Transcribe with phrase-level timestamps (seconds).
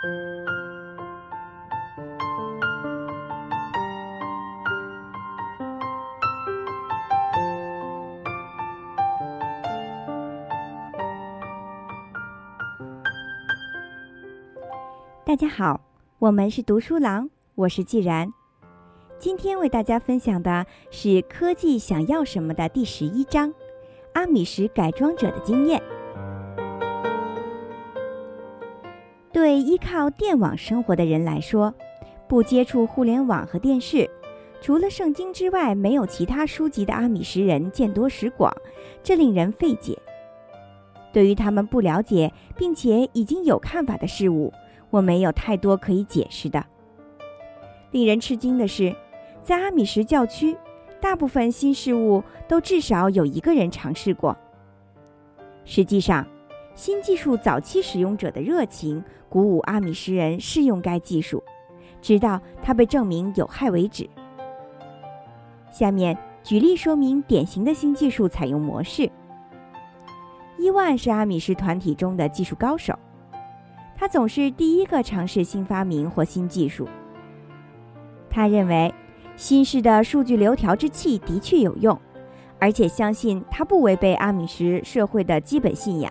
[0.00, 0.06] 大
[15.36, 15.78] 家好，
[16.18, 18.32] 我们是读书郎，我是既然。
[19.18, 23.52] 今天为大家分享的是《科技想要什么》的第十一章：
[24.14, 25.82] 阿米什改装者的经验。
[29.70, 31.72] 依靠电网生活的人来说，
[32.26, 34.10] 不接触互联网和电视，
[34.60, 38.52] 除了圣经之外没有其他书籍的阿米什人见多识广，
[39.00, 39.96] 这令人费解。
[41.12, 44.52] 对于他们不了解并且已经有看法的事物，
[44.90, 46.66] 我没有太多可以解释的。
[47.92, 48.92] 令人吃惊的是，
[49.44, 50.56] 在阿米什教区，
[51.00, 54.36] 大部分新事物都至少有一个人尝试过。
[55.64, 56.26] 实际上，
[56.74, 59.00] 新技术早期使用者的热情
[59.30, 61.42] 鼓舞阿米什人试用该技术，
[62.02, 64.06] 直到它被证明有害为止。
[65.70, 69.08] 下面举例说明典型的新技术采用模式。
[70.58, 72.92] 伊万是阿米什团体中的技术高手。
[73.96, 76.88] 他总是第一个尝试新发明或新技术。
[78.28, 78.92] 他认为
[79.36, 81.98] 新式的数据流调制器的确有用，
[82.58, 86.10] 而且相信它不违背阿米什社会的基本信仰。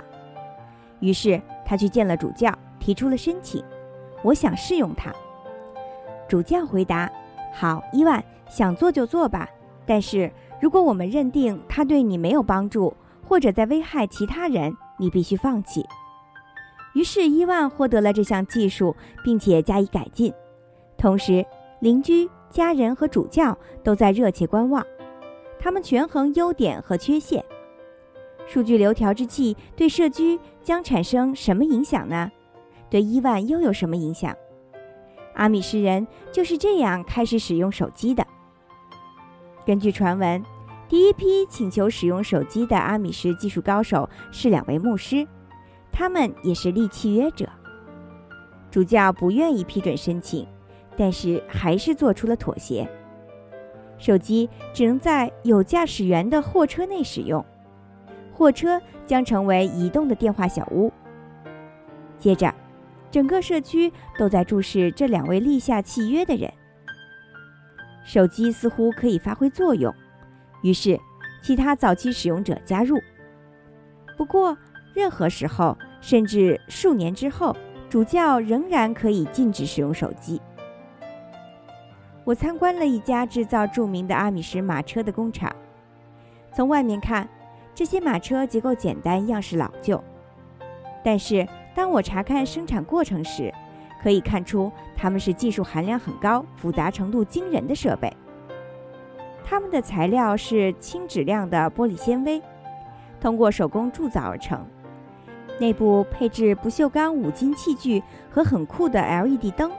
[1.00, 3.64] 于是他去见了主教，提出了申请
[4.24, 5.14] ：“我想试用它。”
[6.28, 7.12] 主教回答
[7.54, 9.50] ：“好，伊万，想做就做吧。
[9.86, 12.96] 但是如果我们认定它对你没有帮助，
[13.28, 15.86] 或者在危害其他人，你必须放弃。”
[16.96, 20.34] 于是伊万获得了这项技术，并且加以改进。
[20.98, 21.46] 同时，
[21.82, 24.84] 邻居、家人和主教都在热切观望。
[25.60, 27.46] 他们权衡优点和缺陷。
[28.48, 32.32] 数据流调制器对社区将产生什么影响呢？
[32.90, 34.36] 对伊万又有什么影响？
[35.36, 38.26] 阿米什人就是这样开始使用手机的。
[39.66, 40.44] 根据传闻，
[40.90, 45.26] 第一批请求使用手机的阿米什技术高手是两位牧师。
[45.92, 47.48] 他们也是立契约者。
[48.72, 50.48] 主教不愿意批准申请，
[50.96, 52.90] 但是还是做出了妥协。
[53.98, 57.44] 手机只能在有驾驶员的货车内使用，
[58.32, 60.92] 货车将成为移动的电话小屋。
[62.18, 62.54] 接着，
[63.12, 66.52] 整个社区都在注视这两位立下契约的人。
[68.04, 69.94] 手机似乎可以发挥作用，
[70.62, 71.00] 于是
[71.42, 72.98] 其他早期使用者加入。
[74.18, 74.58] 不过，
[74.94, 75.78] 任何时候。
[76.02, 77.54] 甚至数年之后，
[77.90, 80.42] 主教仍然可以禁止使用手机。
[82.24, 85.54] 我参观了一家制造著名的阿米什马车的工厂。
[86.54, 87.28] 从外面看，
[87.76, 90.02] 这些马车结构简单，样式老旧。
[91.04, 93.54] 但是当我查看生产过程时，
[94.02, 98.12] 可以看出它们是技术含量很高、复杂程度惊人的设备。
[99.46, 102.42] 它们的材料是轻质量的玻璃纤维，
[103.20, 104.66] 通过手工铸造而成。
[105.60, 109.72] 内部配置不锈钢五金器具和很酷的 LED 灯。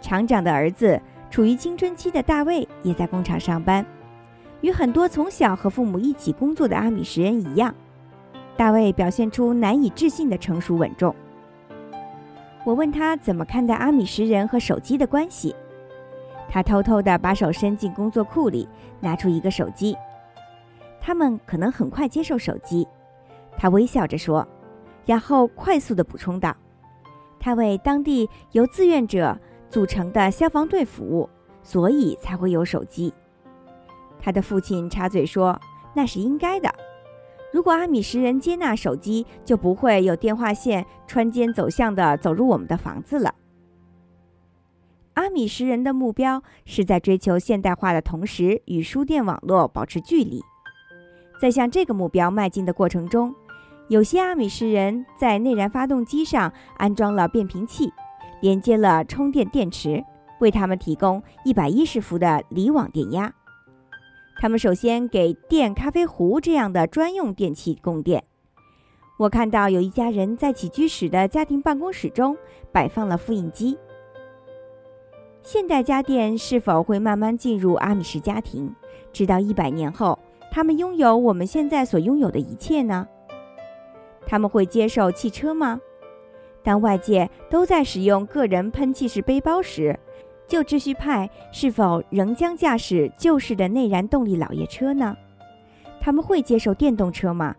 [0.00, 1.00] 厂长的儿子，
[1.30, 3.84] 处于青春期的大卫也在工厂上班。
[4.60, 7.74] 与很多从小和父母一起工作的阿米什人一样，
[8.56, 11.14] 大卫表现出难以置信的成熟稳重。
[12.64, 15.54] 我问他怎么看待阿米什人和手机的关系，
[16.48, 18.68] 他偷偷地把手伸进工作裤里，
[18.98, 19.96] 拿出一个手机。
[21.00, 22.86] 他们可能很快接受手机。
[23.56, 24.46] 他微笑着说，
[25.04, 26.54] 然后快速地补充道
[27.38, 29.38] ：“他为当地由志愿者
[29.70, 31.28] 组成的消防队服务，
[31.62, 33.14] 所以才会有手机。”
[34.18, 35.56] 他的父亲插嘴说
[35.94, 36.68] ：“那是应该的。
[37.52, 43.34] 如果阿米什人接纳手机，就不会有电话线穿间走向地走入我们的房子了。”
[45.14, 50.42] 阿米什人的目标是在追求现代化的同时，与书电网络保持距离。
[51.40, 53.34] 在向这个目标迈进的过程中，
[53.88, 57.90] 有些阿米什人在内燃发动机上安装了变频器，
[58.42, 60.04] 连接了充电电池，
[60.40, 63.32] 为他们提供一百一十伏的离网电压。
[64.38, 68.24] 他们首先给电咖啡壶这样的专用电器供电。
[69.18, 72.36] 我看到有一家人在起居室的家庭办公室中
[72.70, 73.78] 摆放了复印机。
[75.42, 78.74] 现代家电是否会慢慢进入阿米什家庭，
[79.12, 80.18] 直到一百年后，
[80.50, 83.08] 他们拥有我们现在所拥有的一切呢？
[84.26, 85.80] 他们会接受汽车吗？
[86.62, 89.98] 当外界都在使用个人喷气式背包时，
[90.48, 95.16] 旧秩序派是否仍将驾驶旧式的内燃动力老爷车呢？
[96.00, 97.54] 他们会接受电动车吗？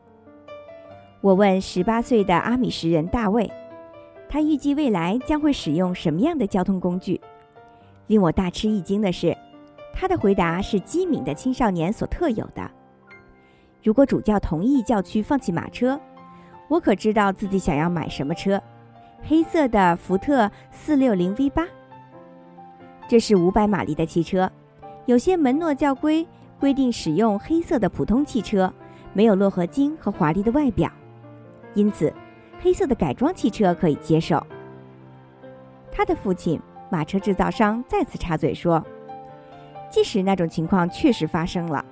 [1.19, 3.51] 我问十八岁的阿米什人大卫。
[4.29, 7.19] 他预计未来将会使用什么样的交通工具。
[8.07, 9.35] 令我大吃一惊的是，
[9.93, 12.69] 他的回答是机敏的青少年所特有的。
[13.83, 15.99] 如果主教同意教区放弃马车，
[16.69, 18.61] 我可知道自己想要买什么车：
[19.23, 21.65] 黑色的福特四六零 V 八。
[23.07, 24.51] 这是五百马力的汽车，
[25.05, 26.27] 有些门诺教规
[26.59, 28.71] 规定使用黑色的普通汽车，
[29.13, 30.91] 没有铬合金和华丽的外表，
[31.73, 32.13] 因此
[32.59, 34.45] 黑色的改装汽车可以接受。
[35.89, 36.59] 他的父亲，
[36.89, 38.85] 马车制造商再次插嘴说
[39.89, 41.83] ：“即使那种情况确实发生了，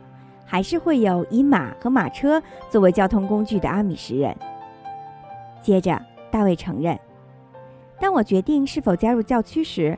[0.45, 4.35] 还是会有以马和马车作为交通工具的阿米什人。”
[5.63, 5.97] 接着，
[6.29, 6.99] 大卫承认
[8.01, 9.97] ：“当我决定是否加入教区时，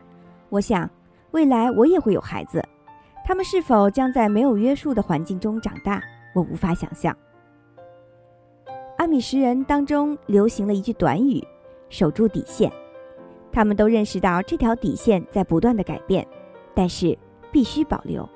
[0.50, 0.88] 我想。”
[1.31, 2.63] 未来我也会有孩子，
[3.25, 6.01] 他们是否将在没有约束的环境中长大，
[6.33, 7.15] 我无法想象。
[8.97, 11.45] 阿米什人当中流行了一句短语
[11.89, 12.71] ：“守住底线。”
[13.51, 16.25] 他们都认识到这条底线在不断的改变，
[16.74, 17.18] 但是
[17.51, 18.23] 必须保留。《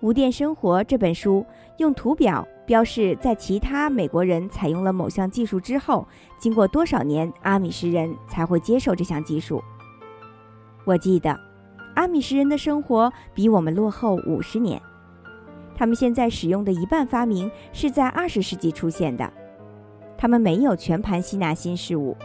[0.00, 1.44] 无电生活》这本书
[1.78, 6.06] 用图表标示，在其他美国人采用了某项技术之后，
[6.38, 9.62] 经过多少年，阿米什人才会接受这项技术。
[10.88, 11.38] 我记得，
[11.96, 14.80] 阿米什人的生活比我们落后五十年。
[15.74, 19.30] 他们现在使用的一半发明是在二十世纪出现的。
[20.16, 22.16] 他们没有全盘吸纳新事物，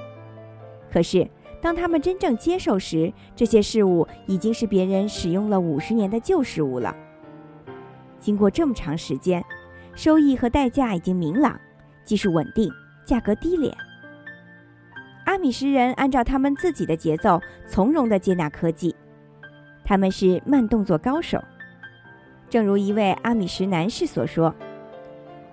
[0.89, 1.30] 可是
[1.60, 6.95] 当他们真正接受时，这些事物已经是别人使用了五十年的旧事物了。
[8.18, 9.44] 经过这么长时间，
[9.94, 11.59] 收益和代价已经明朗，
[12.06, 12.71] 技术稳定，
[13.06, 13.75] 价格低廉。
[15.33, 18.95] 阿米什人按照他们自己的节奏，从容地接纳科技。
[19.83, 21.44] 他们是慢动作高手，
[22.51, 24.53] 正如一位阿米什男士所说：“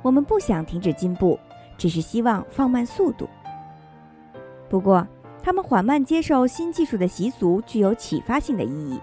[0.05, 1.41] 我们不想停止进步，
[1.79, 3.27] 只是希望放慢速度。”
[4.69, 5.09] 不过，
[5.43, 9.01] 他们缓慢接受新技术的习俗具有启发性的意义。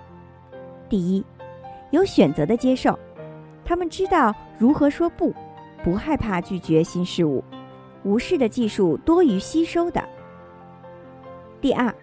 [0.87, 1.25] 第一，
[1.89, 2.97] 有选择的接受，
[3.65, 5.33] 他们知道如何说不，
[5.83, 7.43] 不害怕拒绝新事物，
[8.03, 9.99] 无视的技术多于吸收的。
[11.59, 11.93] 第二，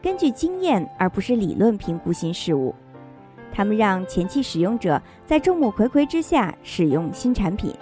[0.00, 2.74] 根据经验而不是理论评估新事物，
[3.52, 7.74] 他们让前期使用者在众目睽睽之下使用新产品，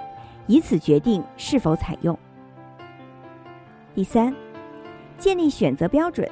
[0.49, 2.19] 以此决定是否采用。
[3.94, 4.35] 第三，
[5.17, 6.29] 建立选择标准，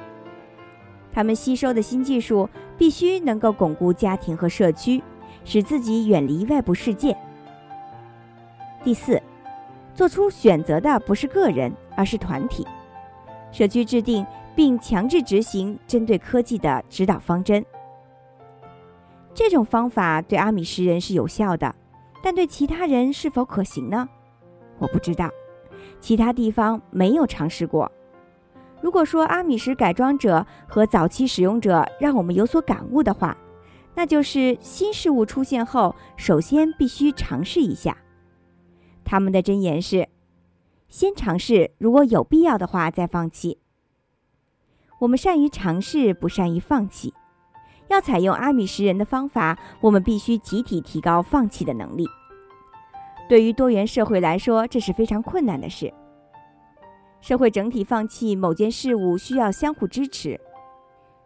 [1.13, 5.01] 他们吸收的新技术必须能够巩固家庭和社区，
[5.45, 7.15] 使自己远离外部世界。
[8.83, 9.21] 第四，
[9.93, 12.67] 做出选择的不是个人，而是团体，
[13.53, 14.25] 社区制定。
[14.55, 17.63] 并强制执行针对科技的指导方针。
[19.33, 21.75] 这种方法对阿米什人是有效的，
[22.23, 24.07] 但对其他人是否可行呢？
[24.79, 25.29] 我不知道，
[25.99, 27.91] 其他地方没有尝试过。
[28.81, 33.35] 如果说阿米什改装者和早期使用者让我们有所感悟的话，
[33.93, 37.97] 那就是新事物出现后，首先必须尝试一下。
[39.03, 40.07] 他们的箴言是：
[40.87, 43.59] 先尝试，如果有必要的话再放弃。
[44.99, 47.13] 我们善于尝试，不善于放弃。
[47.87, 52.07] 要采用阿米什人的方法，我们必须集体提高放弃的能力。
[53.27, 55.93] 对于多元社会来说，这是非常困难的事。
[57.21, 60.39] 社会整体放弃某件事物需要相互支持。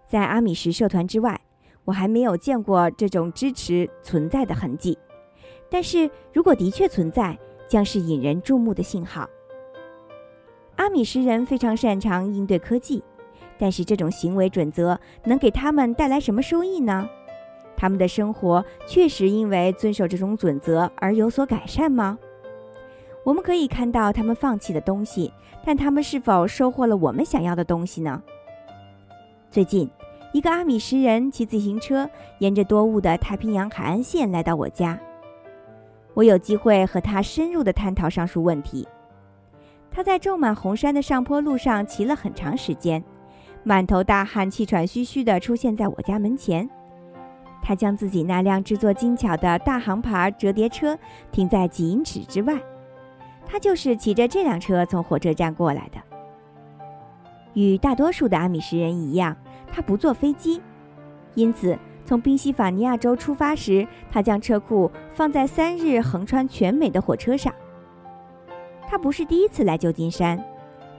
[0.08, 1.40] 在阿米什社团之外，
[1.86, 4.98] 我还没有见过这种支持存在的痕迹。
[5.70, 9.30] 但是如果的确存在，将是引人注目的信号。
[10.78, 13.04] 阿米什人非常擅长应对科技。
[13.60, 17.08] 但是这种行为准则能给他们带来什么收益呢？
[17.76, 22.18] 他们的生活确实因为遵守这种准则而有所改善吗？
[23.26, 25.32] 我们可以看到他们放弃的东西，
[25.66, 28.24] 但他们是否收获了我们想要的东西呢？
[29.52, 29.90] 最近，
[30.32, 34.98] 一个阿米什人骑自行车沿着多雾的太平洋海岸线来到我家，
[36.14, 38.88] 我有机会和他深入地探讨上述问题。
[39.92, 43.04] 他在种满红杉的上坡路上骑了很长时间。
[43.70, 46.68] 满头大汗、气喘吁吁地出现在我家门前。
[47.62, 50.98] 他将自己那辆制作精巧的大航牌折叠车
[51.32, 52.60] 停在几英尺之外。
[53.46, 56.02] 他就是骑着这辆车从火车站过来的。
[57.54, 59.38] 与大多数的阿米什人一样，
[59.72, 60.60] 他不坐飞机，
[61.36, 67.54] 因此从宾夕法尼亚州出发时，他将车库放在三日横穿全美的火车上。
[68.88, 70.44] 他不是第一次来旧金山。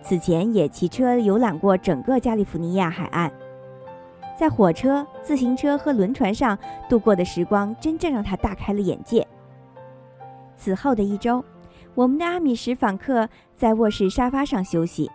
[0.03, 3.31] 此前也骑车游览过整个加利福尼亚海岸，
[4.39, 9.27] 在火车、自行车和轮船上度过的时光，真正让他大开了眼界。
[10.57, 11.45] 此后的一周，
[11.95, 15.11] 我们的阿米什访客在卧室沙发上休息，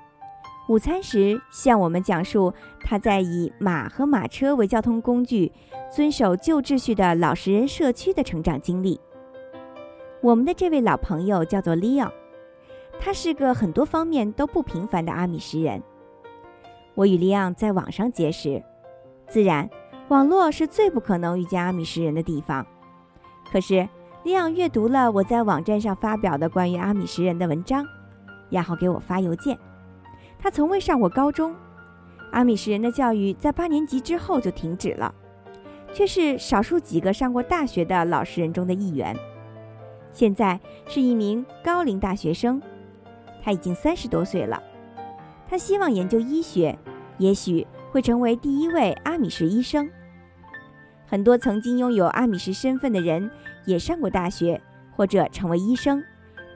[0.69, 5.51] 午餐时向我们讲述他在以马和马车为交通工具、
[5.91, 8.99] 遵守旧秩序的老实人社区的成长经历。
[10.21, 12.11] 我们的这位老朋友叫做利奥，
[12.99, 15.81] 他是个很多方面都不平凡的阿米什人。
[16.95, 18.63] 我与利昂在网上结识，
[19.27, 19.69] 自然，
[20.07, 22.65] 网络是最不可能遇见阿米什人的地方。
[23.51, 23.87] 可是，
[24.23, 27.85] 利昂阅读了我在网站上发表的关于阿米什人的文章，
[28.49, 29.57] 然后给我发邮件。
[30.39, 31.55] 他从未上过高中，
[32.31, 35.13] 阿米什人的教育在八年级之后就停止了，
[35.93, 39.15] 却是少数几个上过大学的老实人中的一员。
[40.11, 42.61] 现在是一名高龄大学生，
[43.45, 44.61] 他已经三十多岁了。
[45.47, 46.75] 他希望研究医学，
[47.19, 49.87] 也许会成为第一位阿米什医生。
[51.05, 53.29] 很多曾经拥有阿米什身份的人
[53.65, 54.59] 也上过大学
[54.95, 56.03] 或者成为医生，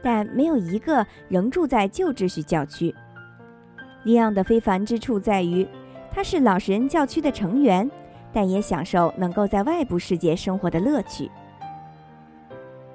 [0.02, 2.94] 但没有一个仍住在旧秩序教区。
[4.04, 5.68] 利昂的非凡之处在于，
[6.10, 7.90] 他是老实人教区的成员，
[8.34, 11.30] 但也享受能够在外部世界生活的乐趣。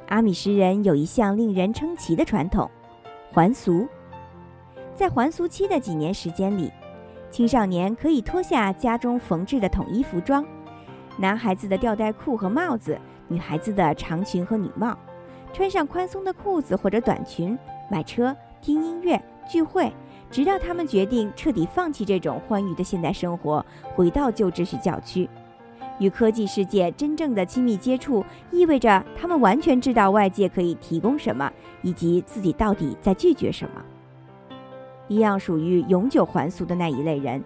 [0.09, 2.69] 阿米什人有一项令人称奇的传统——
[3.35, 3.89] 还俗。
[4.95, 6.71] 在还俗期的几年时间里，
[7.33, 10.47] 青少年可以脱下家中缝制的统一服装，
[11.19, 14.97] 男孩子的吊带裤和帽子，女孩子的长裙和女帽，
[15.53, 17.59] 穿上宽松的裤子或者短裙，
[17.91, 19.93] 买车、听音乐、聚会。
[20.31, 25.29] 直到他们决定彻底放弃这种欢愉的现代生活，回到旧秩序教区，
[25.99, 31.51] 与科技世界真正的亲密接触，意味着他们完全知道外界可以提供什么，
[31.83, 33.83] 以及自己到底在拒绝什么。
[35.09, 37.43] 一样属于永久还俗的那一类人，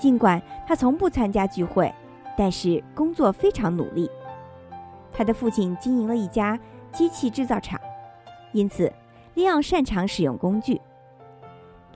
[0.00, 1.92] 尽管他从不参加聚会，
[2.36, 4.10] 但是工作非常努力。
[5.12, 6.58] 他的父亲经营了一家
[6.92, 7.80] 机器制造厂，
[8.52, 8.92] 因此
[9.34, 10.80] 利昂擅长使用工具。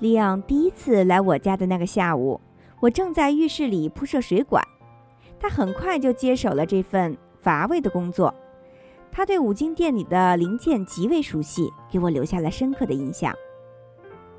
[0.00, 2.40] 利昂第一次来我家的那个下午，
[2.80, 4.62] 我正在浴室里铺设水管。
[5.42, 8.32] 他很快就接手了这份乏味的工作。
[9.10, 13.34] 他对五金店里的零件极为熟悉，给我留下了深刻的印象。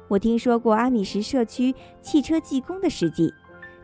[0.07, 3.33] 我听说过阿米什社区汽车技工的事迹，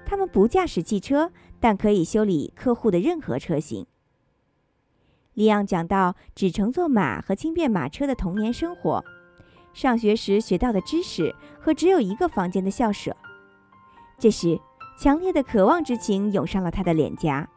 [0.05, 3.85] 他们不驾驶汽车，但可以修理客户的任何车型。
[5.33, 9.03] 利昂讲到只乘坐马和轻便马车的童年生活。
[9.73, 13.15] 上学时学到的知识和只有一个房间的校舍。
[14.17, 14.59] 这时，
[15.01, 17.47] 强烈的渴望之情涌上了他的脸颊。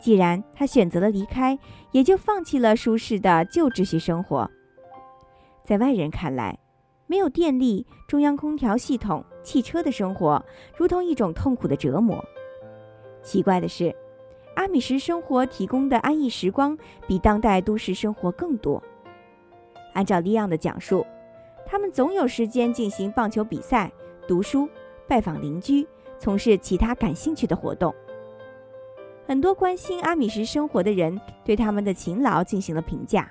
[0.00, 1.58] 既然他选择了离开，
[1.90, 4.48] 也就放弃了舒适的旧秩序生活。
[5.64, 6.56] 在外人看来，
[7.08, 10.40] 没有电力、中央空调系统、汽车的生活，
[10.76, 12.24] 如同一种痛苦的折磨。
[13.24, 13.92] 奇怪的是，
[14.54, 16.78] 阿米什生活提供的安逸时光
[17.08, 18.80] 比当代都市生活更多。
[19.94, 21.04] 按照利昂的讲述。
[21.64, 23.90] 他们总有时间进行棒球比赛、
[24.28, 24.68] 读书、
[25.08, 25.86] 拜访邻居、
[26.22, 27.92] 从事其他感兴趣的活动。
[29.26, 33.28] 很多关心阿米什生活的人对他们的勤劳进行了评价。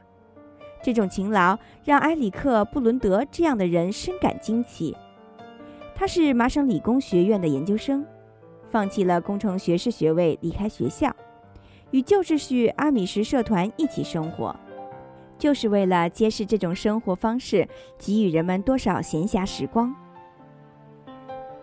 [0.83, 4.93] 这种勤劳让埃里克·布伦德这样的人深感惊奇。
[5.95, 8.05] 他是麻省理工学院的研究生，
[8.69, 11.15] 放弃了工程学士学位，离开学校，
[11.91, 14.53] 与旧秩序阿米什社团一起生活。
[15.37, 17.65] 就是为了揭示这种生活方式，
[17.97, 19.95] 给予人们多少闲暇时光。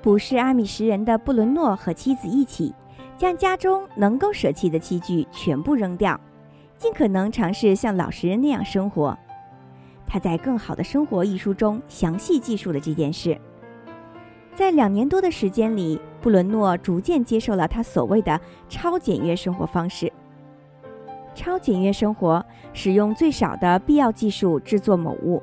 [0.01, 2.75] 不是阿米什人的布伦诺和妻子一起，
[3.17, 6.19] 将家中能够舍弃的器具全部扔掉，
[6.77, 9.17] 尽可能尝试像老实人那样生活。
[10.07, 13.37] 他在《更好的生活》一书中详细记述了这件事。
[14.55, 20.11] 在两年多的时间里，布伦诺逐渐接受了他所谓的超简约生活方式。
[21.35, 25.43] 超简约生活，使用最少的必要技术制作某物，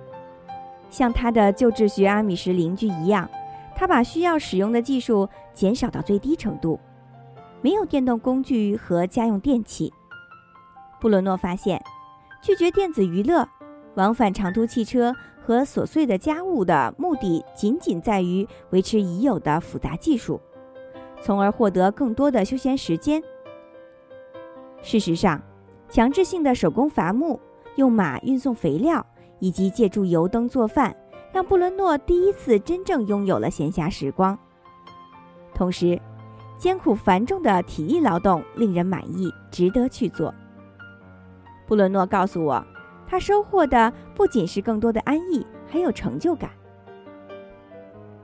[0.90, 3.30] 像他的旧秩序阿米什邻居一样，
[3.76, 6.80] 他把需要使用的技术减少到最低程度，
[7.62, 9.92] 没有电动工具和家用电器。
[11.00, 11.84] 布伦诺发现，
[12.42, 13.48] 拒绝电子娱乐、
[13.96, 15.14] 往返长途汽车
[15.46, 20.40] 和琐碎的家务的目的，仅仅在于维持已有的复杂技术，
[21.22, 23.22] 从而获得更多的休闲时间。
[24.82, 25.42] 事实上。
[25.88, 27.40] 强制性的手工伐木、
[27.76, 29.06] 用马运送肥料
[29.40, 30.94] 以及借助油灯做饭，
[31.36, 34.40] 让布伦诺第一次真正拥有了闲暇时光。
[35.54, 36.02] 同时，
[36.58, 40.34] 艰苦繁重的体力劳动令人满意，值得去做。
[41.68, 42.66] 布伦诺告诉我，
[43.06, 46.50] 他收获的不仅是更多的安逸，还有成就感。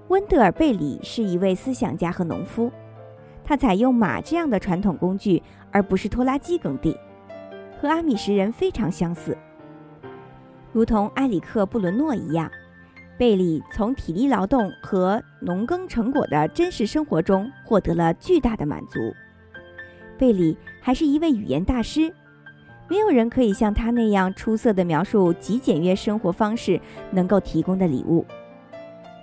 [0.08, 2.72] 温德尔·贝里是一位思想家和农夫，
[3.44, 6.98] 他采用马这样的传统工具，而不是拖拉机耕地。
[7.78, 9.38] 和阿米什人非常相似，
[10.72, 12.50] 如同埃里克·布伦诺一样，
[13.22, 18.98] 贝里从体力劳动和农耕成果的真实生活中获得了巨大的满足。
[20.18, 22.12] 贝里还是一位语言大师，
[22.90, 28.26] 没有人可以像他那样出色地描述极简约生活方式能够提供的礼物。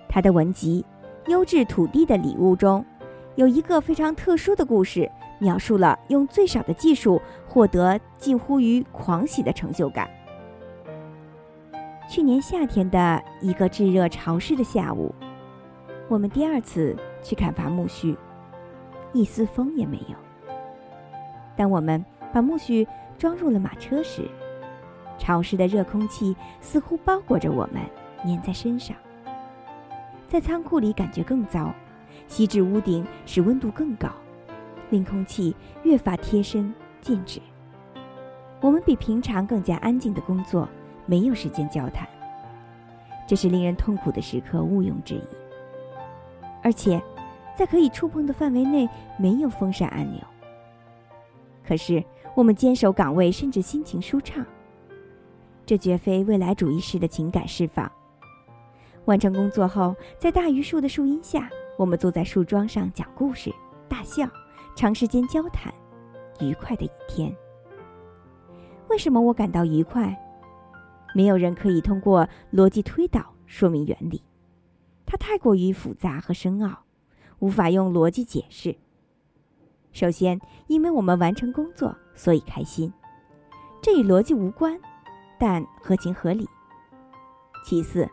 [0.08, 0.86] 他的文集
[1.28, 2.86] 《优质土地的礼物》中，
[3.34, 10.08] 有一个非常特殊的故事，描述了用最少的技术获得近乎于狂喜的成就感。
[12.08, 15.14] 去年夏天的一个炙热潮湿的下午，
[16.08, 18.16] 我们第二次去砍伐苜蓿，
[19.12, 20.16] 一丝风也没有。
[21.54, 22.86] 当我们把苜蓿
[23.18, 24.26] 装入了马车时，
[25.18, 27.82] 潮湿的热空气似乎包裹着我们，
[28.24, 28.96] 粘在身上。
[30.26, 31.70] 在仓库里感觉更糟，
[32.26, 34.08] 吸至屋顶使温度更高，
[34.88, 36.72] 令空气越发贴身
[37.02, 37.38] 静止。
[38.62, 40.66] 我们比平常更加安静的工作，
[41.08, 42.06] 没有时间交谈。
[43.26, 45.22] 这是令人痛苦的时刻，毋庸置疑。
[46.62, 47.02] 而且，
[47.56, 48.88] 在可以触碰的范围内，
[49.18, 50.20] 没有风扇按钮。
[51.66, 54.44] 可是我们坚守岗位，甚至心情舒畅。
[55.66, 57.90] 这绝非未来主义式的情感释放。
[59.04, 61.48] 完成工作后，在大榆树的树荫下，
[61.78, 63.50] 我们坐在树桩上讲故事、
[63.88, 64.26] 大笑、
[64.76, 65.72] 长时间交谈，
[66.40, 67.34] 愉快的一天。
[68.88, 70.14] 为什么我感到愉快？
[71.14, 74.22] 没有人可以通过逻辑推导说明原理，
[75.06, 76.84] 它太过于复杂和深奥，
[77.38, 78.76] 无法用逻辑解释。
[79.92, 82.92] 首先，因为我们完成工作，所以开心，
[83.82, 84.78] 这与逻辑无关，
[85.38, 86.46] 但合情合理。
[87.64, 88.08] 其次，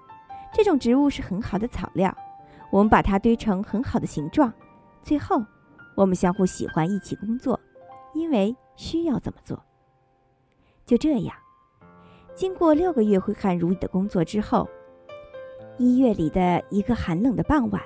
[0.54, 2.16] 这种植物是很好的草料，
[2.72, 4.52] 我们把它堆成很好的形状。
[5.04, 5.44] 最后，
[5.96, 7.60] 我们相互喜欢一起工作，
[8.14, 9.62] 因为需要这么做。
[10.86, 11.36] 就这样，
[12.36, 14.68] 经过六个月挥汗如雨的工作之后，
[15.78, 17.82] 一月里的一个寒冷的傍晚，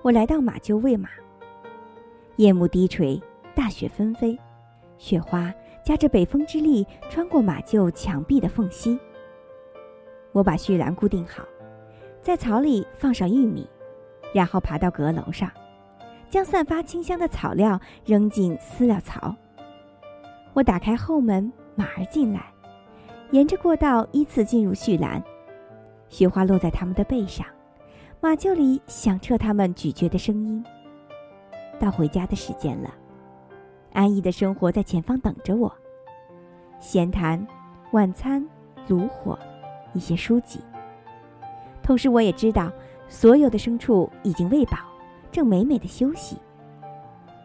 [0.00, 1.10] 我来到马厩喂马。
[2.36, 3.22] 夜幕低垂，
[3.54, 4.38] 大雪纷飞，
[4.96, 5.52] 雪花
[5.84, 8.98] 夹着北风之力穿过马厩墙壁的缝隙。
[10.32, 11.44] 我把畜栏固定好，
[12.22, 13.68] 在草里放上玉米，
[14.32, 15.50] 然后爬到阁楼上，
[16.30, 19.36] 将散发清香的草料扔进饲料槽。
[20.54, 22.50] 我打开后门，马儿进来，
[23.32, 25.22] 沿着过道依次进入畜栏，
[26.08, 27.44] 雪花落在他们的背上，
[28.20, 30.64] 马厩里响彻他们咀嚼的声音。
[31.78, 32.94] 到回家的时间了，
[33.92, 35.74] 安逸的生活在前方等着我。
[36.78, 37.44] 闲谈、
[37.90, 38.46] 晚餐、
[38.86, 39.36] 炉火、
[39.92, 40.60] 一些书籍。
[41.82, 42.70] 同时，我也知道，
[43.08, 44.78] 所有的牲畜已经喂饱，
[45.32, 46.36] 正美美的休息。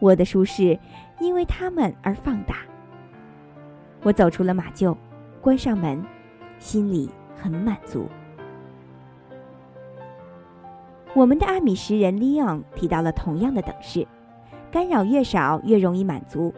[0.00, 0.78] 我的舒适
[1.20, 2.58] 因为他们而放大。
[4.02, 4.96] 我走出了马厩，
[5.42, 6.00] 关上门，
[6.60, 8.08] 心里很满足。
[11.14, 14.06] 我们的阿米什人利昂提到了同样的等式。
[14.70, 16.54] 干扰越少，越容易满足。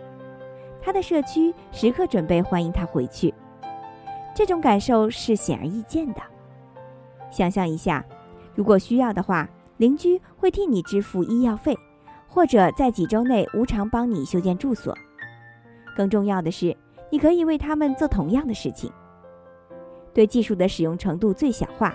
[0.82, 3.32] 他的社区时刻准备欢迎他回去，
[4.34, 6.20] 这种感受是显而易见的。
[7.30, 8.04] 想象一下，
[8.54, 11.74] 如果需要的话，邻居会替你支付医药费，
[12.28, 14.94] 或者在几周内无偿帮你修建住所。
[15.96, 16.76] 更重要的是，
[17.14, 18.90] 你可以为他们做同样的事情。
[20.12, 21.94] 对技术的使用程度最小化，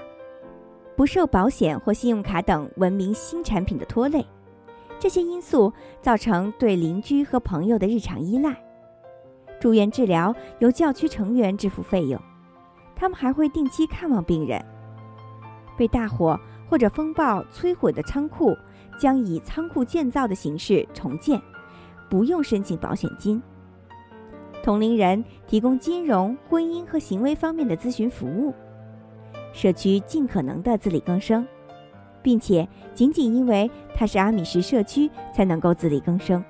[0.96, 4.26] 不受保险或信用卡等文明新产品的拖累。
[4.98, 8.56] 这些因素造成对邻居和朋友的日常依赖。
[9.60, 12.18] 住院治疗由教区成员支付费用，
[12.96, 14.64] 他们还会定期看望病人。
[15.78, 18.56] 被大火或者风暴摧毁的仓库
[18.98, 21.42] 将以仓库建造的形式重建，
[22.10, 23.44] 不用申请保险金。
[24.64, 28.54] 同龄人提供金融、婚姻和行为方面的咨询服务。
[29.54, 31.48] 社区尽可能的自力更生。
[32.22, 36.44] 并且仅仅因为它是阿米什社区，才能够自力更生。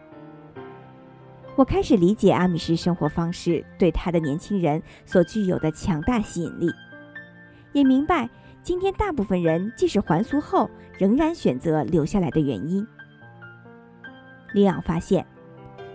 [1.55, 6.67] 我开始理解阿米什生活方式对他的年轻人所具有的强大吸引力，
[7.73, 8.29] 也明白
[8.63, 12.85] 今天大部分人即使还俗后，仍然选择留下来的原因。
[14.53, 15.25] 里昂发现，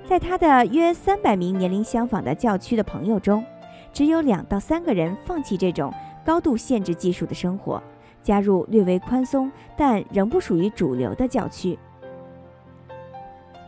[0.07, 3.45] 在他的约三百名年龄相仿的教区的朋友中，
[3.93, 5.93] 只有两到三个人放弃这种
[6.25, 7.83] 高度限制技术的生活。
[8.23, 11.79] 加入略微宽松但仍不属于主流的教区。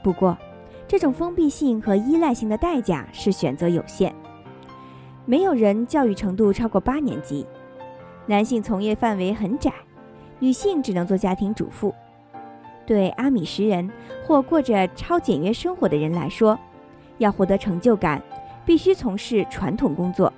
[0.03, 0.35] 不过，
[0.89, 4.15] 这种封闭性和依赖性的代价是选择有限。
[5.27, 7.47] 没有人教育程度超过八年级，
[8.25, 9.71] 男性从业范围很窄，
[10.39, 11.95] 女性只能做家庭主妇。
[12.87, 13.91] 对阿米什人
[14.25, 16.59] 或过着超简约生活的人来说，
[17.19, 18.23] 要获得成就感，
[18.65, 20.33] 必须从事传统工作：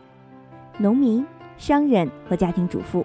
[0.78, 1.24] 农民、
[1.56, 3.04] 商人和家庭主妇。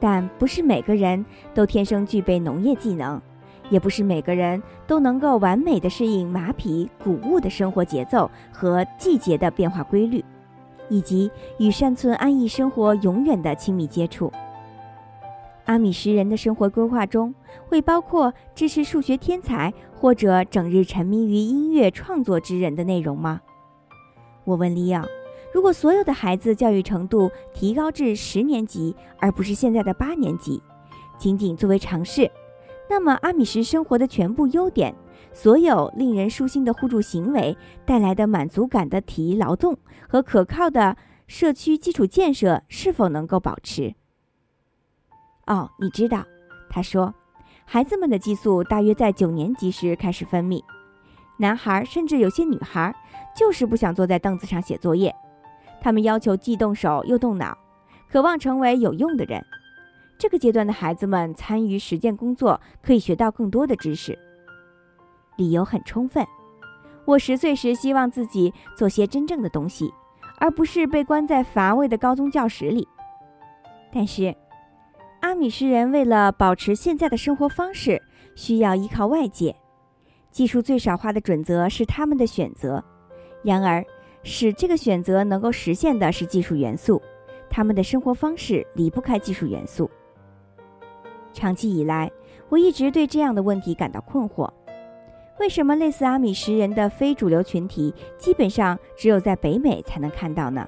[0.00, 1.24] 但不是每个人
[1.54, 3.22] 都天生具备农业技能，
[3.70, 10.24] 也不是每个人都能够完美的适应马匹、谷物的生活节奏和季节的变化规律，
[10.88, 14.32] 以及与山村安逸生活永远的亲密接触。
[15.64, 17.34] 阿米什人的生活规划中
[17.68, 23.40] 会包括支持数学天才或者整日沉迷于音乐创作之人的内容吗？
[24.44, 25.04] 我问利奥。
[25.54, 30.62] 如果所有的孩子教育程度提高至十年级，而不是现在的八年级，
[31.18, 32.30] 仅仅作为尝试，
[32.88, 34.94] 那么阿米什生活的全部优点，
[35.32, 39.76] 所有令人舒心的互助行为带来的满足感的体力劳动
[40.08, 40.96] 和可靠的
[41.26, 43.94] 社区基础建设，是否能够保持？
[45.46, 46.24] 哦，你知道，
[46.70, 47.12] 他说，
[47.64, 50.62] 孩子们的激素大约在九年级时开始分泌，
[51.38, 52.94] 男孩甚至有些女孩
[53.36, 55.14] 就是不想坐在凳子上写作业。
[55.80, 57.58] 他们要求既动手又动脑，
[58.08, 59.44] 渴望成为有用的人。
[60.16, 64.16] 这个阶段的孩子们参与实践工作，可以学到更多的知识。
[65.36, 66.24] 理由很充分。
[67.04, 69.92] 我十岁时希望自己做些真正的东西，
[70.38, 72.86] 而不是被关在乏味的高中教室里。
[73.92, 74.32] 但是，
[75.22, 78.02] 阿米什人为了保持现在的生活方式，
[78.34, 79.54] 需要依靠外界。
[80.32, 82.82] 技术最少化的准则是他们的选择。
[83.44, 83.84] 然而，
[84.24, 87.00] 使这个选择能够实现的是技术元素，
[87.48, 89.88] 他们的生活方式离不开技术元素。
[91.32, 92.10] 长期以来，
[92.48, 94.50] 我一直对这样的问题感到困惑：
[95.38, 100.66] 为什么类似阿米什人的非主流群体，基本上只有在北美才能看到呢？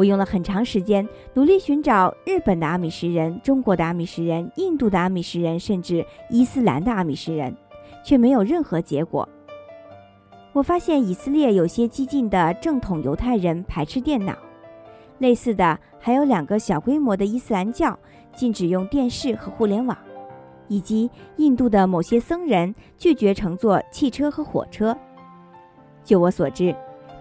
[0.00, 7.54] 我用了很长时间努力寻找日本的阿米什人、中国的阿米什人、印度的阿米什人，甚至伊斯兰的阿米什人，
[8.02, 9.28] 却没有任何结果。
[10.54, 14.34] 我发现以色列有些激进的正统犹太人排斥电脑，
[15.18, 17.98] 类似的还有两个小规模的伊斯兰教
[18.34, 19.94] 禁止用电视和互联网，
[20.66, 24.96] 以及印度的某些僧人拒绝乘坐汽车和火车。
[26.02, 26.74] 据我所知，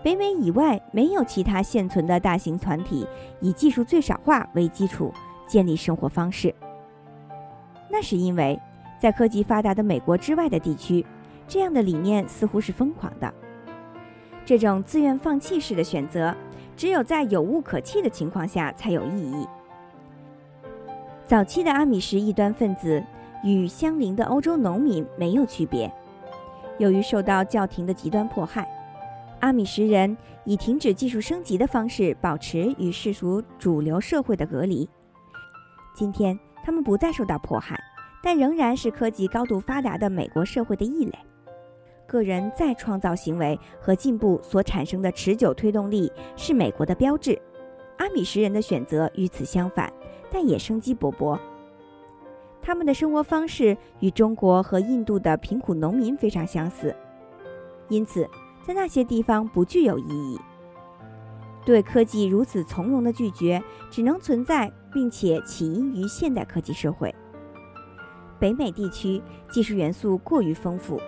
[0.04, 3.06] 北美以外没有其他现存的大型团体
[3.42, 5.14] 以技术最少化为基础
[5.48, 6.54] 建立生活方式。
[7.90, 8.60] 那是因为，
[9.00, 11.06] 在科技发达的美国之外的地区。
[11.48, 13.34] 这样的理念似乎是疯狂的。
[14.46, 16.32] 这种自愿放弃式的选择，
[16.78, 19.48] 只有在有物可弃的情况下才有意义。
[21.26, 23.04] 早期的阿米什异端分子
[23.44, 25.92] 与相邻的欧洲农民没有区别。
[26.78, 28.70] 由于受到教廷的极端迫害，
[29.40, 34.90] 阿米什人以停止技术升级的方式保持与世俗主流社会的隔离。
[35.96, 37.80] 今天，他们不再受到迫害，
[38.22, 41.14] 但仍然是科技高度发达的美国社会的异类。
[42.06, 47.40] 个人再创造行为和进步所产生的持久推动力是美国的标志。
[47.98, 49.92] 阿米什人的选择与此相反，
[50.32, 51.38] 但也生机勃勃。
[52.62, 56.96] 他们的生活方式与中国和印度的贫苦农民非常相似，
[57.90, 58.28] 因此
[58.62, 60.40] 在那些地方不具有意义。
[61.66, 67.14] 对科技如此从容的拒绝，只能存在并且起因于现代科技社会。
[68.40, 71.00] 北美地区技术元素过于丰富。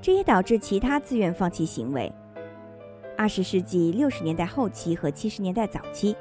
[0.00, 2.12] 这也导致其他自愿放弃行为。
[3.16, 6.16] 二十世纪六十年代后期和七十年代早期，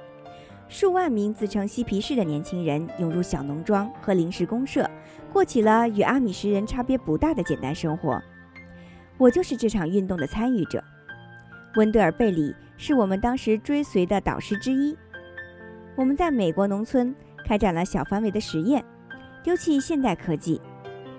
[0.68, 4.88] 数万名自称嬉皮士的年轻人涌入小农庄和临时公社，
[5.34, 8.22] 过起了与阿米什人差别不大的简单生活。
[9.22, 10.84] 我就是这场运动的参与者。
[11.76, 14.98] 温德尔·贝里是我们当时追随的导师之一。
[15.96, 18.84] 我们在美国农村开展了小范围的实验，
[19.44, 20.60] 丢弃现代科技，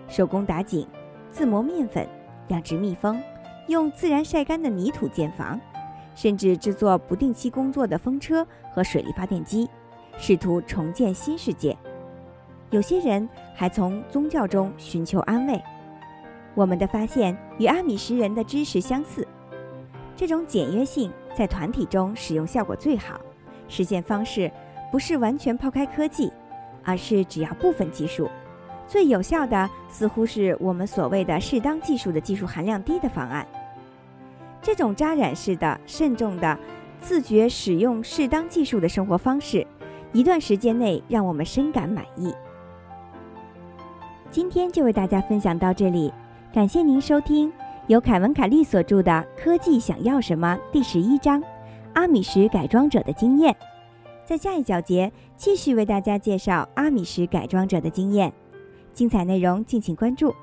[0.09, 0.85] 手工打井，
[1.31, 2.05] 自磨面粉。
[2.49, 3.23] 养殖蜜蜂，
[3.69, 5.59] 用自然晒干的泥土建房，
[6.17, 9.71] 甚至制作不定期工作的风车和水力发电机，
[10.19, 11.79] 试图重建新世界。
[12.71, 15.63] 有些人还从宗教中寻求安慰。
[16.55, 19.27] 我们的发现与阿米什人的知识相似，
[20.15, 23.21] 这种简约性在团体中使用效果最好。
[23.69, 24.51] 实现方式
[24.91, 26.31] 不是完全抛开科技，
[26.85, 28.29] 而是只要部分技术。
[28.87, 33.47] 最有效的似乎是我们所谓的适当技术的技术含量低的方案。
[34.61, 36.59] 这种扎染式的、慎重的、
[37.01, 39.67] 自觉使用适当技术的生活方式，
[40.13, 42.35] 一段时间内让我们深感满意。
[44.31, 46.13] 今天就为大家分享到这里，
[46.53, 47.51] 感谢您收听
[47.87, 49.11] 由凯文·凯利所著的
[49.43, 51.41] 《科技想要什么》第十一章
[51.95, 53.51] 《阿米什改装者的经验》。
[54.27, 58.31] 在下一小节继续为大家介绍阿米什改装者的经验。
[58.93, 60.35] 精彩内容敬请关注，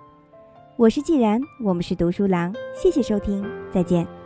[0.77, 4.18] 我是既然，我们是读书郎，谢谢收听，再见。